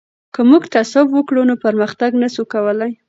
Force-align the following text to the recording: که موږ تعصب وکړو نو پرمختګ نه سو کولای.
که 0.33 0.41
موږ 0.49 0.63
تعصب 0.73 1.05
وکړو 1.13 1.41
نو 1.49 1.55
پرمختګ 1.65 2.11
نه 2.21 2.27
سو 2.35 2.43
کولای. 2.53 2.91